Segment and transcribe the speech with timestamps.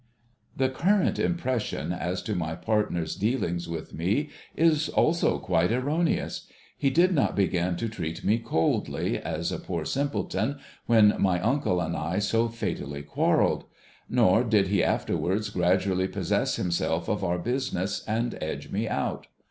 [0.57, 6.47] The current impression as to my partner's dealings with me is also quite erroneous.
[6.75, 10.55] He did not begin to treat me coldly, as a poor simpleton,
[10.87, 13.65] when my uncle and I so fatally quarrelled;
[14.09, 19.27] nor did he afterwards gradually possess himself of our business and edge me out.